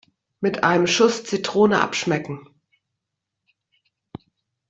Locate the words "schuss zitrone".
0.87-1.79